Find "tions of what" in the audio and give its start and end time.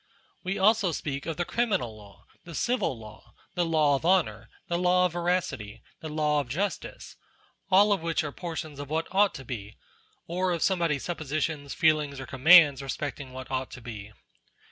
8.55-9.07